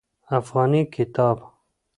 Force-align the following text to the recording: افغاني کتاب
افغاني 0.39 0.81
کتاب 0.93 1.37